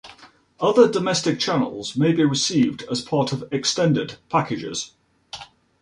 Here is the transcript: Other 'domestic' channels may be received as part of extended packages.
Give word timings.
Other 0.59 0.89
'domestic' 0.91 1.39
channels 1.39 1.95
may 1.95 2.11
be 2.11 2.23
received 2.23 2.81
as 2.89 3.03
part 3.03 3.31
of 3.31 3.43
extended 3.51 4.17
packages. 4.31 4.93